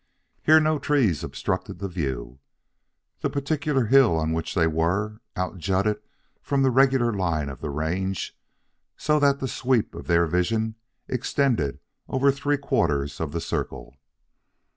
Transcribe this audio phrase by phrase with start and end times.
[0.41, 2.39] Here no trees obstructed the view.
[3.19, 5.97] The particular hill on which they were, out jutted
[6.41, 8.35] from the regular line of the range,
[8.97, 10.73] so that the sweep of their vision
[11.07, 11.77] extended
[12.09, 13.95] over three quarters of the circle.